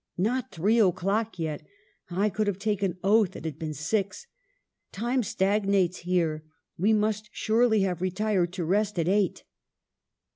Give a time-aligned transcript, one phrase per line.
[0.17, 1.61] 'Not three o'clock yet!
[2.09, 4.25] I could have taken oath it had been six.
[4.91, 6.43] Time stagnates here:
[6.75, 9.43] we must surely have retired to rest at eight